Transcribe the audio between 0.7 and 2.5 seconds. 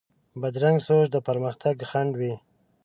سوچ د پرمختګ خنډ دی